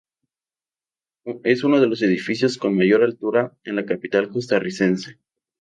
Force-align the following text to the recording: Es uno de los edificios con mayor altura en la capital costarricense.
Es 1.43 1.63
uno 1.63 1.79
de 1.79 1.85
los 1.85 2.01
edificios 2.01 2.57
con 2.57 2.75
mayor 2.75 3.03
altura 3.03 3.55
en 3.63 3.75
la 3.75 3.85
capital 3.85 4.29
costarricense. 4.29 5.19